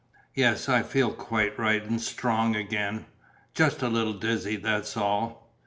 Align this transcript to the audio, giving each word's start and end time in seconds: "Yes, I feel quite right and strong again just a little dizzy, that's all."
"Yes, 0.33 0.67
I 0.67 0.81
feel 0.81 1.11
quite 1.13 1.59
right 1.59 1.83
and 1.85 2.01
strong 2.01 2.55
again 2.55 3.05
just 3.53 3.83
a 3.83 3.87
little 3.87 4.13
dizzy, 4.13 4.55
that's 4.55 4.97
all." 4.97 5.53